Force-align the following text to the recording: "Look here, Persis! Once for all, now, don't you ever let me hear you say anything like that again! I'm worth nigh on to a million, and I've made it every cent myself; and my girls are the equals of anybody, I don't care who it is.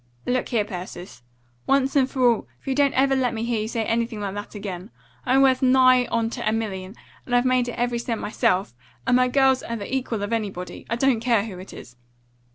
"Look 0.25 0.49
here, 0.49 0.65
Persis! 0.65 1.21
Once 1.67 1.93
for 1.93 1.99
all, 2.27 2.47
now, 2.65 2.73
don't 2.73 2.89
you 2.93 2.97
ever 2.97 3.15
let 3.15 3.35
me 3.35 3.43
hear 3.43 3.61
you 3.61 3.67
say 3.67 3.83
anything 3.85 4.19
like 4.19 4.33
that 4.33 4.55
again! 4.55 4.89
I'm 5.27 5.43
worth 5.43 5.61
nigh 5.61 6.07
on 6.07 6.31
to 6.31 6.49
a 6.49 6.51
million, 6.51 6.95
and 7.27 7.35
I've 7.35 7.45
made 7.45 7.67
it 7.67 7.73
every 7.73 7.99
cent 7.99 8.19
myself; 8.19 8.73
and 9.05 9.15
my 9.15 9.27
girls 9.27 9.61
are 9.61 9.75
the 9.75 9.95
equals 9.95 10.23
of 10.23 10.33
anybody, 10.33 10.87
I 10.89 10.95
don't 10.95 11.19
care 11.19 11.45
who 11.45 11.59
it 11.59 11.71
is. 11.71 11.97